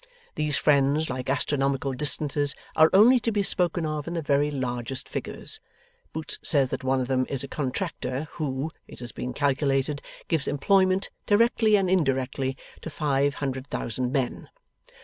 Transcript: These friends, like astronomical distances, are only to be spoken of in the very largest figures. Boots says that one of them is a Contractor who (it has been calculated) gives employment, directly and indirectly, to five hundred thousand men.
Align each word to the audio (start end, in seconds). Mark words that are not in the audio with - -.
These 0.33 0.57
friends, 0.57 1.11
like 1.11 1.29
astronomical 1.29 1.93
distances, 1.93 2.55
are 2.75 2.89
only 2.91 3.19
to 3.19 3.31
be 3.31 3.43
spoken 3.43 3.85
of 3.85 4.07
in 4.07 4.15
the 4.15 4.21
very 4.23 4.49
largest 4.49 5.07
figures. 5.07 5.59
Boots 6.11 6.39
says 6.41 6.71
that 6.71 6.83
one 6.83 6.99
of 6.99 7.07
them 7.07 7.27
is 7.29 7.43
a 7.43 7.47
Contractor 7.47 8.27
who 8.31 8.71
(it 8.87 8.97
has 8.97 9.11
been 9.11 9.31
calculated) 9.31 10.01
gives 10.27 10.47
employment, 10.47 11.11
directly 11.27 11.75
and 11.75 11.87
indirectly, 11.87 12.57
to 12.81 12.89
five 12.89 13.35
hundred 13.35 13.67
thousand 13.67 14.11
men. 14.11 14.49